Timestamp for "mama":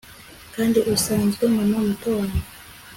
1.55-1.77